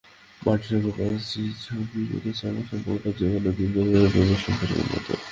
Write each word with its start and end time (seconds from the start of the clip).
মার্টির 0.41 0.69
সঙ্গে 0.71 0.91
পাঁচটি 0.97 1.41
ছবি 1.63 2.01
করেছি, 2.11 2.41
আমাদের 2.47 2.65
সম্পর্কটা 2.71 3.09
যেকোনো 3.19 3.49
দীর্ঘদিনের 3.57 4.09
প্রেমের 4.11 4.41
সম্পর্কের 4.45 4.87
মতোই। 4.91 5.19